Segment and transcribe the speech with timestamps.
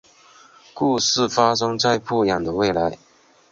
[0.73, 2.97] 故事发生在不远的未来。